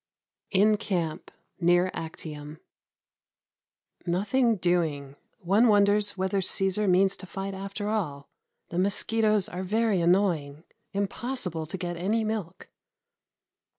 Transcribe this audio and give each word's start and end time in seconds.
In 0.49 0.77
Camp 0.77 1.29
near 1.59 1.91
Actium. 1.93 2.59
Nothing 4.03 4.55
doing. 4.55 5.15
One 5.41 5.67
wonders 5.67 6.17
whether 6.17 6.41
Cæsar 6.41 6.89
means 6.89 7.15
to 7.17 7.27
fight 7.27 7.53
after 7.53 7.87
all. 7.87 8.27
The 8.69 8.79
mosquitoes 8.79 9.47
are 9.47 9.61
very 9.61 10.01
annoying. 10.01 10.63
Impossible 10.91 11.67
to 11.67 11.77
get 11.77 11.97
any 11.97 12.23
milk. 12.23 12.67